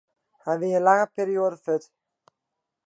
Hy 0.45 0.53
wie 0.61 0.71
in 0.77 0.83
lange 0.87 1.05
perioade 1.19 1.57
fuort. 1.67 1.85